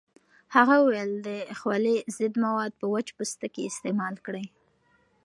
[0.55, 1.29] هغه وویل د
[1.59, 4.45] خولې ضد مواد په وچ پوستکي استعمال کړئ.